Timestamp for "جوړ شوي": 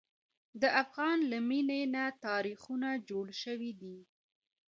3.09-3.71